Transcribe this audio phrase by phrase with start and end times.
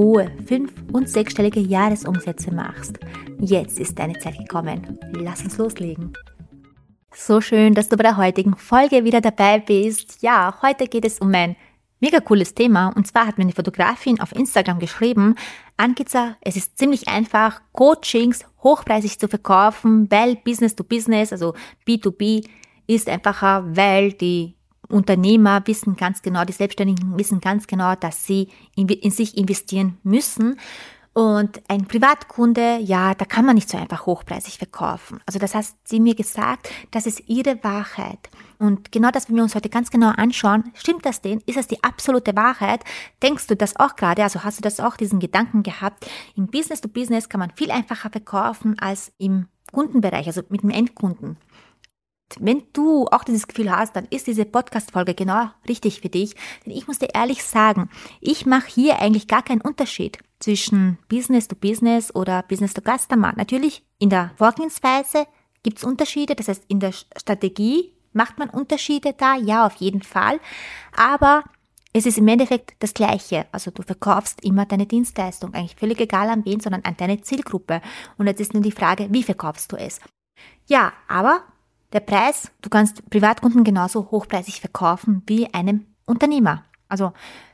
[0.00, 2.98] hohe fünf- und sechsstellige Jahresumsätze machst.
[3.38, 4.98] Jetzt ist deine Zeit gekommen.
[5.12, 6.14] Lass uns loslegen.
[7.14, 10.22] So schön, dass du bei der heutigen Folge wieder dabei bist.
[10.22, 11.54] Ja, heute geht es um ein
[12.00, 12.94] mega cooles Thema.
[12.96, 15.34] Und zwar hat mir eine Fotografin auf Instagram geschrieben,
[15.76, 21.54] Ankiza, es ist ziemlich einfach, Coachings hochpreisig zu verkaufen, weil Business to Business, also
[21.86, 22.46] B2B,
[22.86, 24.56] ist einfacher, weil die
[24.90, 29.98] Unternehmer wissen ganz genau, die Selbstständigen wissen ganz genau, dass sie in, in, sich investieren
[30.02, 30.58] müssen.
[31.12, 35.20] Und ein Privatkunde, ja, da kann man nicht so einfach hochpreisig verkaufen.
[35.26, 38.30] Also das heißt, sie mir gesagt, das ist ihre Wahrheit.
[38.60, 41.42] Und genau das, wenn wir uns heute ganz genau anschauen, stimmt das denn?
[41.46, 42.84] Ist das die absolute Wahrheit?
[43.22, 44.22] Denkst du das auch gerade?
[44.22, 46.08] Also hast du das auch diesen Gedanken gehabt?
[46.36, 50.70] Im Business to Business kann man viel einfacher verkaufen als im Kundenbereich, also mit dem
[50.70, 51.36] Endkunden.
[52.38, 56.34] Wenn du auch dieses Gefühl hast, dann ist diese Podcast-Folge genau richtig für dich.
[56.64, 61.48] Denn ich muss dir ehrlich sagen, ich mache hier eigentlich gar keinen Unterschied zwischen Business
[61.48, 63.32] to Business oder Business to Customer.
[63.36, 65.26] Natürlich in der Vorgehensweise
[65.62, 70.02] gibt es Unterschiede, das heißt in der Strategie macht man Unterschiede da, ja, auf jeden
[70.02, 70.40] Fall.
[70.96, 71.44] Aber
[71.92, 73.46] es ist im Endeffekt das Gleiche.
[73.52, 77.80] Also du verkaufst immer deine Dienstleistung, eigentlich völlig egal an wen, sondern an deine Zielgruppe.
[78.16, 80.00] Und jetzt ist nur die Frage, wie verkaufst du es?
[80.66, 81.42] Ja, aber
[81.92, 86.64] der Preis, du kannst Privatkunden genauso hochpreisig verkaufen wie einem Unternehmer.
[86.88, 87.12] Also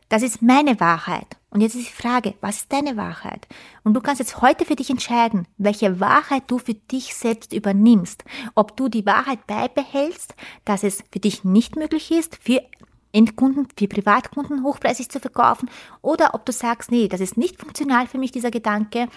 [0.08, 1.36] das ist meine Wahrheit.
[1.50, 3.48] Und jetzt ist die Frage, was ist deine Wahrheit?
[3.82, 8.24] Und du kannst jetzt heute für dich entscheiden, welche Wahrheit du für dich selbst übernimmst.
[8.54, 12.62] Ob du die Wahrheit beibehältst, dass es für dich nicht möglich ist, für
[13.12, 15.70] Endkunden, für Privatkunden hochpreisig zu verkaufen,
[16.02, 19.08] oder ob du sagst, nee, das ist nicht funktional für mich, dieser Gedanke,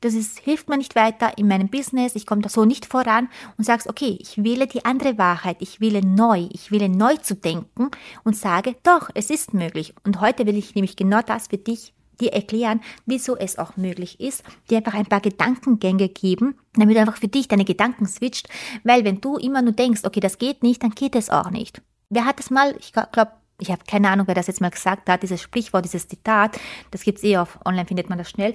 [0.00, 3.28] das ist, hilft mir nicht weiter in meinem Business, ich komme da so nicht voran
[3.56, 7.34] und sagst, okay, ich wähle die andere Wahrheit, ich wähle neu, ich wähle neu zu
[7.34, 7.90] denken
[8.24, 9.94] und sage, doch, es ist möglich.
[10.04, 14.20] Und heute will ich nämlich genau das für dich dir erklären, wieso es auch möglich
[14.20, 18.48] ist, dir einfach ein paar Gedankengänge geben, damit du einfach für dich deine Gedanken switcht,
[18.84, 21.80] weil wenn du immer nur denkst, okay, das geht nicht, dann geht es auch nicht.
[22.10, 25.08] Wer hat das mal, ich glaube, ich habe keine Ahnung, wer das jetzt mal gesagt
[25.08, 26.58] hat, dieses Sprichwort, dieses Zitat,
[26.90, 28.54] das gibt's eh auf online, findet man das schnell.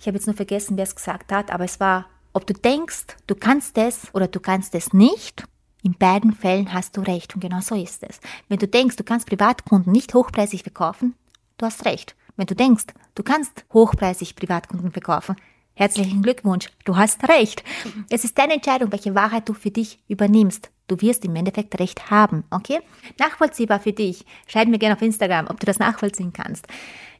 [0.00, 3.18] Ich habe jetzt nur vergessen, wer es gesagt hat, aber es war, ob du denkst,
[3.26, 5.44] du kannst es oder du kannst es nicht,
[5.82, 8.18] in beiden Fällen hast du recht und genau so ist es.
[8.48, 11.14] Wenn du denkst, du kannst Privatkunden nicht hochpreisig verkaufen,
[11.58, 12.16] du hast recht.
[12.36, 15.36] Wenn du denkst, du kannst hochpreisig Privatkunden verkaufen,
[15.74, 17.62] herzlichen Glückwunsch, du hast recht.
[18.08, 20.70] Es ist deine Entscheidung, welche Wahrheit du für dich übernimmst.
[20.88, 22.80] Du wirst im Endeffekt recht haben, okay?
[23.18, 24.24] Nachvollziehbar für dich.
[24.46, 26.66] Schreib mir gerne auf Instagram, ob du das nachvollziehen kannst.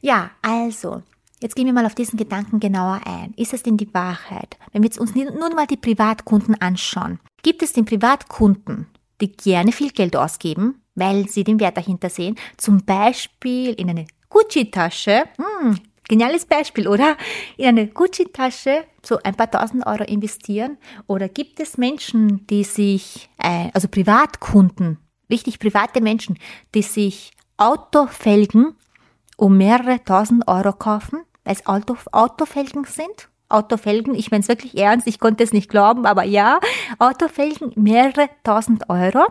[0.01, 1.03] Ja, also,
[1.41, 3.33] Jetzt gehen wir mal auf diesen Gedanken genauer ein.
[3.35, 4.57] Ist es denn die Wahrheit?
[4.71, 7.19] Wenn wir jetzt uns nur mal die Privatkunden anschauen.
[7.41, 8.85] Gibt es den Privatkunden,
[9.21, 12.35] die gerne viel Geld ausgeben, weil sie den Wert dahinter sehen?
[12.57, 15.23] Zum Beispiel in eine Gucci-Tasche.
[15.37, 17.17] Hm, geniales Beispiel, oder?
[17.57, 20.77] In eine Gucci-Tasche so ein paar tausend Euro investieren?
[21.07, 24.99] Oder gibt es Menschen, die sich, äh, also Privatkunden,
[25.31, 26.37] richtig private Menschen,
[26.75, 28.75] die sich Autofelgen
[29.37, 31.23] um mehrere tausend Euro kaufen?
[31.43, 33.29] Weil es Auto, Autofelgen sind.
[33.49, 36.59] Autofelgen, ich meine es wirklich ernst, ich konnte es nicht glauben, aber ja,
[36.99, 39.25] Autofelgen mehrere tausend Euro.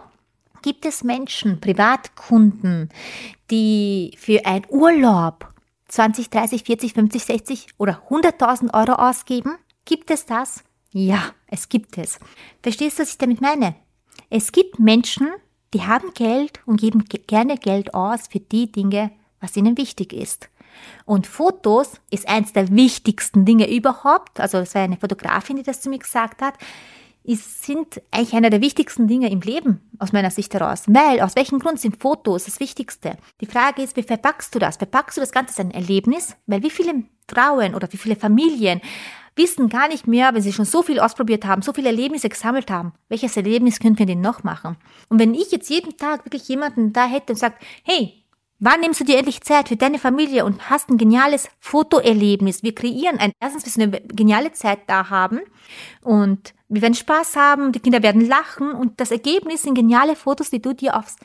[0.62, 2.90] Gibt es Menschen, Privatkunden,
[3.50, 5.48] die für einen Urlaub
[5.88, 9.56] 20, 30, 40, 50, 60 oder 100.000 Euro ausgeben?
[9.86, 10.62] Gibt es das?
[10.92, 12.18] Ja, es gibt es.
[12.62, 13.74] Verstehst du, was ich damit meine?
[14.28, 15.28] Es gibt Menschen,
[15.72, 20.49] die haben Geld und geben gerne Geld aus für die Dinge, was ihnen wichtig ist.
[21.04, 24.40] Und Fotos ist eins der wichtigsten Dinge überhaupt.
[24.40, 26.54] Also es war eine Fotografin, die das zu mir gesagt hat.
[27.22, 30.84] Es sind eigentlich einer der wichtigsten Dinge im Leben aus meiner Sicht heraus.
[30.86, 33.18] Weil, aus welchem Grund sind Fotos das Wichtigste?
[33.40, 34.78] Die Frage ist, wie verpackst du das?
[34.78, 36.36] Verpackst du das Ganze als ein Erlebnis?
[36.46, 38.80] Weil wie viele Frauen oder wie viele Familien
[39.36, 42.70] wissen gar nicht mehr, wenn sie schon so viel ausprobiert haben, so viele Erlebnisse gesammelt
[42.70, 44.76] haben, welches Erlebnis können wir denn noch machen?
[45.08, 48.19] Und wenn ich jetzt jeden Tag wirklich jemanden da hätte und sagt, hey,
[48.62, 52.62] Wann nimmst du dir endlich Zeit für deine Familie und hast ein geniales Fotoerlebnis?
[52.62, 55.40] Wir kreieren ein, erstens, wir eine geniale Zeit da haben
[56.02, 60.50] und wir werden Spaß haben, die Kinder werden lachen und das Ergebnis sind geniale Fotos,
[60.50, 61.16] die du dir aufs,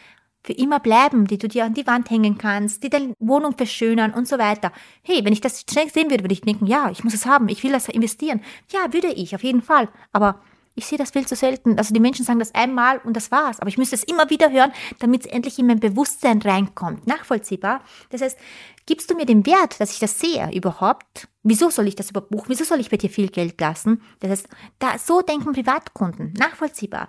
[0.43, 4.13] für immer bleiben, die du dir an die Wand hängen kannst, die deine Wohnung verschönern
[4.13, 4.71] und so weiter.
[5.01, 7.49] Hey, wenn ich das schnell sehen würde, würde ich denken, ja, ich muss es haben,
[7.49, 8.41] ich will das investieren.
[8.71, 9.89] Ja, würde ich, auf jeden Fall.
[10.13, 10.39] Aber
[10.77, 11.77] Ich sehe das viel zu selten.
[11.77, 13.59] Also die Menschen sagen das einmal und das war's.
[13.61, 17.07] Aber ich müsste es immer wieder hören, damit es endlich in mein Bewusstsein reinkommt.
[17.07, 17.81] Nachvollziehbar.
[18.09, 18.37] Das heißt,
[18.85, 21.29] gibst du mir den Wert, dass ich das sehe überhaupt?
[21.43, 22.49] Wieso soll ich das überbuchen?
[22.49, 24.01] Wieso soll ich bei dir viel Geld lassen?
[24.19, 24.47] Das heißt,
[24.79, 26.33] da, so denken Privatkunden.
[26.37, 27.07] Nachvollziehbar.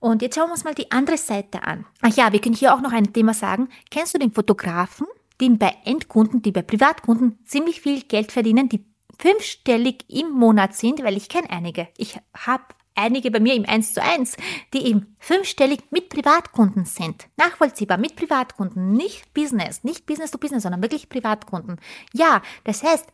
[0.00, 1.84] Und jetzt schauen wir uns mal die andere Seite an.
[2.00, 3.68] Ach ja, wir können hier auch noch ein Thema sagen.
[3.90, 5.06] Kennst du den Fotografen,
[5.38, 8.86] die bei Endkunden, die bei Privatkunden ziemlich viel Geld verdienen, die
[9.18, 11.88] fünfstellig im Monat sind, weil ich kenne einige.
[11.96, 14.36] Ich habe einige bei mir im 1 zu 1,
[14.74, 17.28] die eben fünfstellig mit Privatkunden sind.
[17.36, 21.80] Nachvollziehbar mit Privatkunden, nicht Business, nicht Business to Business, sondern wirklich Privatkunden.
[22.12, 23.06] Ja, das heißt,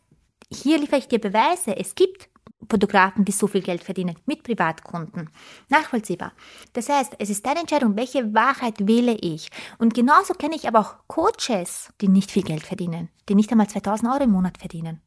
[0.51, 1.77] hier liefere ich dir Beweise.
[1.77, 2.29] Es gibt
[2.69, 5.31] Fotografen, die so viel Geld verdienen mit Privatkunden.
[5.69, 6.33] Nachvollziehbar.
[6.73, 9.51] Das heißt, es ist deine Entscheidung, welche Wahrheit wähle ich.
[9.79, 13.69] Und genauso kenne ich aber auch Coaches, die nicht viel Geld verdienen, die nicht einmal
[13.69, 15.01] 2000 Euro im Monat verdienen.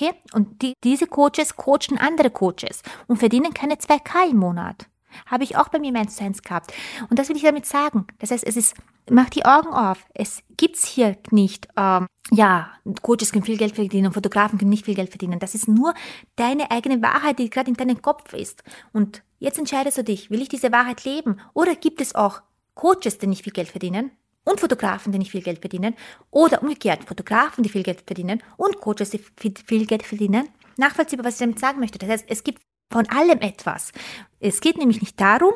[0.00, 0.14] Okay?
[0.32, 4.86] Und die, diese Coaches coachen andere Coaches und verdienen keine 2K im Monat.
[5.26, 6.72] Habe ich auch bei mir im 1 gehabt.
[7.10, 8.06] Und das will ich damit sagen.
[8.20, 8.74] Das heißt, es ist,
[9.10, 10.06] mach die Augen auf.
[10.14, 12.70] Es gibt's hier nicht, ähm, ja,
[13.02, 15.40] Coaches können viel Geld verdienen, Fotografen können nicht viel Geld verdienen.
[15.40, 15.94] Das ist nur
[16.36, 18.62] deine eigene Wahrheit, die gerade in deinem Kopf ist.
[18.92, 21.40] Und jetzt entscheidest du dich, will ich diese Wahrheit leben?
[21.54, 22.40] Oder gibt es auch
[22.74, 24.12] Coaches, die nicht viel Geld verdienen?
[24.44, 25.94] Und Fotografen, die nicht viel Geld verdienen,
[26.30, 30.48] oder umgekehrt Fotografen, die viel Geld verdienen und Coaches, die viel Geld verdienen.
[30.76, 31.98] Nachvollziehbar, was ich damit sagen möchte.
[31.98, 33.92] Das heißt, es gibt von allem etwas.
[34.40, 35.52] Es geht nämlich nicht darum,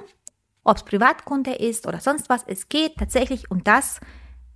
[0.62, 2.44] ob es Privatkunde ist oder sonst was.
[2.46, 4.00] Es geht tatsächlich um das,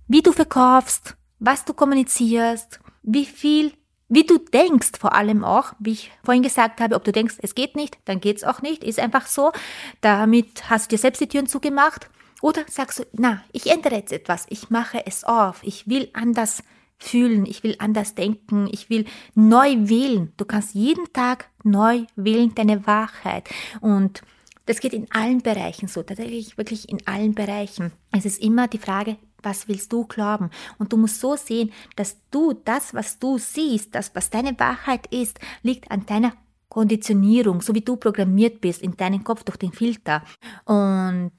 [0.07, 3.73] wie du verkaufst, was du kommunizierst, wie viel,
[4.07, 7.55] wie du denkst vor allem auch, wie ich vorhin gesagt habe, ob du denkst, es
[7.55, 9.51] geht nicht, dann geht es auch nicht, ist einfach so.
[10.01, 12.09] Damit hast du dir selbst die Türen zugemacht.
[12.41, 16.63] Oder sagst du, na, ich ändere jetzt etwas, ich mache es auf, ich will anders
[16.97, 20.33] fühlen, ich will anders denken, ich will neu wählen.
[20.37, 23.49] Du kannst jeden Tag neu wählen deine Wahrheit.
[23.79, 24.21] Und
[24.65, 27.91] das geht in allen Bereichen so, tatsächlich wirklich in allen Bereichen.
[28.11, 30.51] Es ist immer die Frage, was willst du glauben?
[30.77, 35.07] Und du musst so sehen, dass du das, was du siehst, das, was deine Wahrheit
[35.07, 36.33] ist, liegt an deiner
[36.67, 40.23] Konditionierung, so wie du programmiert bist in deinem Kopf durch den Filter.
[40.65, 41.31] Und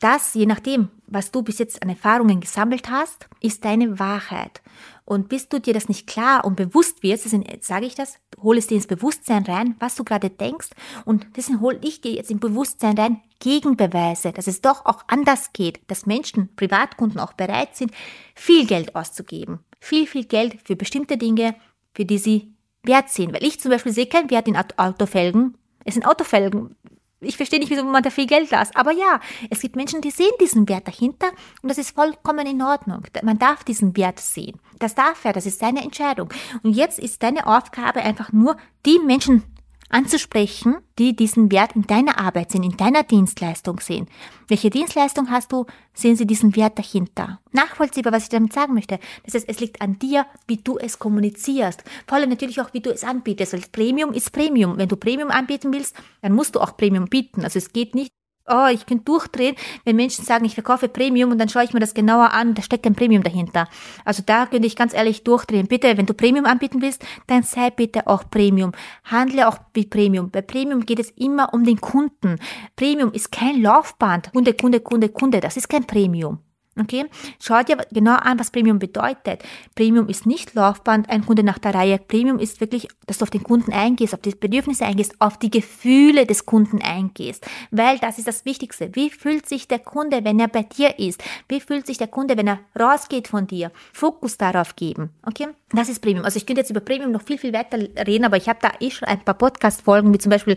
[0.00, 4.60] das, je nachdem, was du bis jetzt an Erfahrungen gesammelt hast, ist deine Wahrheit.
[5.06, 8.58] Und bis du dir das nicht klar und bewusst wirst, deswegen sage ich das, hol
[8.58, 10.70] es dir ins Bewusstsein rein, was du gerade denkst.
[11.04, 15.52] Und deswegen hole ich dir jetzt im Bewusstsein rein Gegenbeweise, dass es doch auch anders
[15.52, 17.92] geht, dass Menschen, Privatkunden auch bereit sind,
[18.34, 19.60] viel Geld auszugeben.
[19.78, 21.54] Viel, viel Geld für bestimmte Dinge,
[21.94, 22.52] für die sie
[22.82, 23.32] wert sind.
[23.32, 25.56] Weil ich zum Beispiel sehe keinen Wert in Autofelgen.
[25.84, 26.74] Es sind Autofelgen
[27.20, 28.76] ich verstehe nicht, wieso man da viel Geld lässt.
[28.76, 29.20] Aber ja,
[29.50, 31.28] es gibt Menschen, die sehen diesen Wert dahinter
[31.62, 33.02] und das ist vollkommen in Ordnung.
[33.22, 34.60] Man darf diesen Wert sehen.
[34.78, 36.32] Das darf er, das ist seine Entscheidung.
[36.62, 39.42] Und jetzt ist deine Aufgabe einfach nur, die Menschen
[39.88, 44.08] anzusprechen, die diesen Wert in deiner Arbeit sehen, in deiner Dienstleistung sehen.
[44.48, 47.40] Welche Dienstleistung hast du, sehen sie diesen Wert dahinter.
[47.52, 48.98] Nachvollziehbar, was ich damit sagen möchte.
[49.24, 51.84] Das heißt, es liegt an dir, wie du es kommunizierst.
[52.06, 53.52] Vor allem natürlich auch, wie du es anbietest.
[53.52, 54.76] Weil Premium ist Premium.
[54.78, 57.44] Wenn du Premium anbieten willst, dann musst du auch Premium bieten.
[57.44, 58.10] Also es geht nicht
[58.48, 61.80] oh, ich könnte durchdrehen, wenn Menschen sagen, ich verkaufe Premium und dann schaue ich mir
[61.80, 63.68] das genauer an, da steckt ein Premium dahinter.
[64.04, 65.66] Also da könnte ich ganz ehrlich durchdrehen.
[65.66, 68.72] Bitte, wenn du Premium anbieten willst, dann sei bitte auch Premium.
[69.04, 70.30] Handle auch wie Premium.
[70.30, 72.38] Bei Premium geht es immer um den Kunden.
[72.76, 74.32] Premium ist kein Laufband.
[74.32, 75.40] Kunde, Kunde, Kunde, Kunde.
[75.40, 76.45] Das ist kein Premium.
[76.78, 77.06] Okay?
[77.40, 79.42] Schau dir genau an, was Premium bedeutet.
[79.74, 81.98] Premium ist nicht Laufband, ein Kunde nach der Reihe.
[81.98, 85.50] Premium ist wirklich, dass du auf den Kunden eingehst, auf die Bedürfnisse eingehst, auf die
[85.50, 87.46] Gefühle des Kunden eingehst.
[87.70, 88.94] Weil das ist das Wichtigste.
[88.94, 91.22] Wie fühlt sich der Kunde, wenn er bei dir ist?
[91.48, 93.72] Wie fühlt sich der Kunde, wenn er rausgeht von dir?
[93.92, 95.10] Fokus darauf geben.
[95.24, 95.48] Okay?
[95.70, 96.24] Das ist Premium.
[96.24, 98.72] Also ich könnte jetzt über Premium noch viel, viel weiter reden, aber ich habe da
[98.80, 100.56] eh schon ein paar Podcast-Folgen, wie zum Beispiel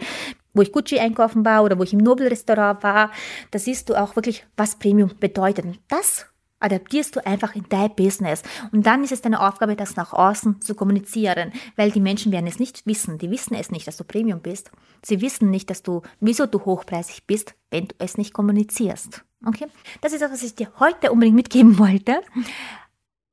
[0.59, 3.11] wo ich Gucci einkaufen war oder wo ich im Nobelrestaurant war,
[3.51, 5.63] da siehst du auch wirklich, was Premium bedeutet.
[5.63, 6.25] Und das
[6.59, 8.43] adaptierst du einfach in dein Business.
[8.73, 12.47] Und dann ist es deine Aufgabe, das nach außen zu kommunizieren, weil die Menschen werden
[12.47, 13.17] es nicht wissen.
[13.17, 14.69] Die wissen es nicht, dass du Premium bist.
[15.01, 19.23] Sie wissen nicht, dass du, wieso du hochpreisig bist, wenn du es nicht kommunizierst.
[19.45, 19.67] Okay?
[20.01, 22.21] Das ist das, was ich dir heute unbedingt mitgeben wollte.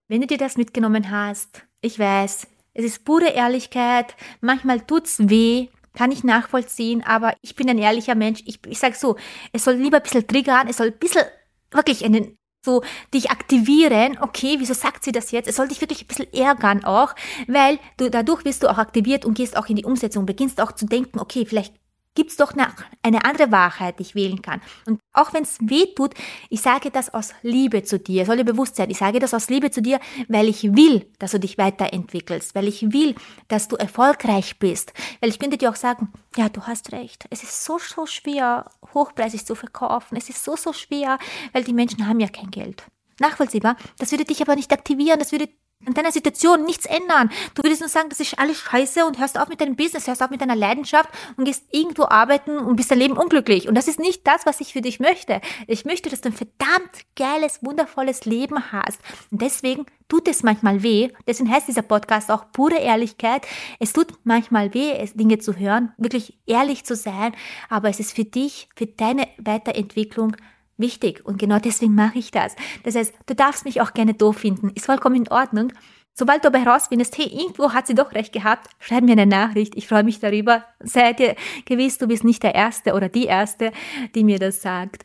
[0.07, 2.47] Wenn du dir das mitgenommen hast, ich weiß,
[2.79, 4.15] es ist pure Ehrlichkeit.
[4.43, 8.43] Manchmal tut's weh, kann ich nachvollziehen, aber ich bin ein ehrlicher Mensch.
[8.47, 9.17] Ich, ich sage so,
[9.53, 11.25] es soll lieber ein bisschen triggern, es soll ein bisschen
[11.73, 12.83] wirklich einen so
[13.15, 15.49] dich aktivieren, okay, wieso sagt sie das jetzt?
[15.49, 17.15] Es soll dich wirklich ein bisschen ärgern auch,
[17.47, 20.73] weil du dadurch wirst du auch aktiviert und gehst auch in die Umsetzung, beginnst auch
[20.73, 21.75] zu denken, okay, vielleicht
[22.17, 22.69] gibt es doch eine,
[23.03, 24.61] eine andere Wahrheit, die ich wählen kann.
[24.87, 26.15] Und auch wenn es weh tut,
[26.51, 29.49] ich sage das aus Liebe zu dir, soll dir bewusst sein, ich sage das aus
[29.49, 33.15] Liebe zu dir, weil ich will, dass du dich weiterentwickelst, weil ich will,
[33.47, 37.45] dass du erfolgreich bist, weil ich könnte dir auch sagen, ja, du hast recht, es
[37.45, 41.19] ist so, so schwer, hochpreisig zu verkaufen, es ist so, so schwer,
[41.53, 42.85] weil die Menschen haben ja kein Geld.
[43.21, 45.49] Nachvollziehbar, das würde dich aber nicht aktivieren, das würde
[45.85, 47.31] an deiner Situation nichts ändern.
[47.55, 50.23] Du würdest nur sagen, das ist alles scheiße und hörst auf mit deinem Business, hörst
[50.23, 53.69] auf mit deiner Leidenschaft und gehst irgendwo arbeiten und bist dein Leben unglücklich.
[53.69, 55.41] Und das ist nicht das, was ich für dich möchte.
[55.67, 59.01] Ich möchte, dass du ein verdammt geiles, wundervolles Leben hast.
[59.31, 61.11] Und deswegen tut es manchmal weh.
[61.27, 63.47] Deswegen heißt dieser Podcast auch pure Ehrlichkeit.
[63.79, 67.35] Es tut manchmal weh, Dinge zu hören, wirklich ehrlich zu sein.
[67.69, 70.37] Aber es ist für dich, für deine Weiterentwicklung
[70.79, 72.55] wichtig und genau deswegen mache ich das.
[72.85, 75.73] Das heißt, du darfst mich auch gerne doof finden, ist vollkommen in Ordnung.
[76.19, 79.77] Sobald du aber herausfindest, hey, irgendwo hat sie doch recht gehabt, schreib mir eine Nachricht.
[79.77, 80.65] Ich freue mich darüber.
[80.81, 83.71] Sei dir gewiss, du bist nicht der Erste oder die Erste,
[84.15, 85.05] die mir das sagt.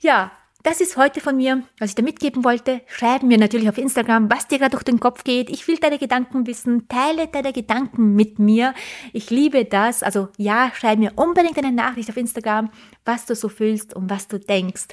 [0.00, 0.32] Ja,
[0.64, 2.80] das ist heute von mir, was ich da mitgeben wollte.
[2.86, 5.50] Schreib mir natürlich auf Instagram, was dir gerade durch den Kopf geht.
[5.50, 6.88] Ich will deine Gedanken wissen.
[6.88, 8.74] Teile deine Gedanken mit mir.
[9.12, 10.02] Ich liebe das.
[10.02, 12.70] Also ja, schreib mir unbedingt eine Nachricht auf Instagram,
[13.04, 14.88] was du so fühlst und was du denkst.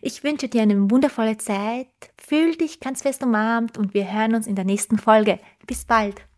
[0.00, 1.88] Ich wünsche dir eine wundervolle Zeit.
[2.16, 5.38] Fühl dich ganz fest umarmt und wir hören uns in der nächsten Folge.
[5.66, 6.29] Bis bald.